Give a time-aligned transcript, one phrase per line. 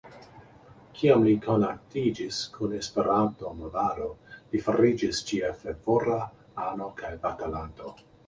[0.99, 4.07] Kiam li konatiĝis kun Esperanto-movado,
[4.55, 6.19] li fariĝis ĝia fervora
[6.67, 7.93] ano kaj batalanto.